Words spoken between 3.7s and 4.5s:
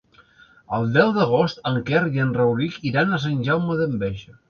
d'Enveja.